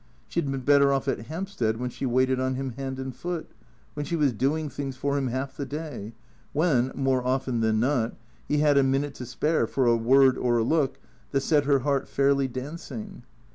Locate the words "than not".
7.61-8.15